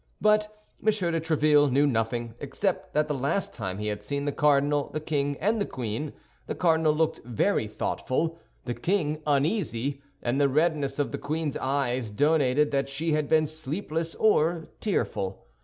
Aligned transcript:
But 0.19 0.47
M. 0.79 0.85
de 0.87 0.91
Tréville 1.21 1.71
knew 1.71 1.85
nothing, 1.85 2.33
except 2.39 2.95
that 2.95 3.07
the 3.07 3.13
last 3.13 3.53
time 3.53 3.77
he 3.77 3.85
had 3.85 4.01
seen 4.01 4.25
the 4.25 4.31
cardinal, 4.31 4.89
the 4.91 4.99
king, 4.99 5.37
and 5.39 5.61
the 5.61 5.65
queen, 5.67 6.13
the 6.47 6.55
cardinal 6.55 6.91
looked 6.91 7.19
very 7.23 7.67
thoughtful, 7.67 8.39
the 8.65 8.73
king 8.73 9.21
uneasy, 9.27 10.01
and 10.23 10.41
the 10.41 10.49
redness 10.49 10.97
of 10.97 11.11
the 11.11 11.19
queen's 11.19 11.55
eyes 11.57 12.09
donated 12.09 12.71
that 12.71 12.89
she 12.89 13.11
had 13.11 13.29
been 13.29 13.45
sleepless 13.45 14.15
or 14.15 14.69
tearful. 14.79 15.45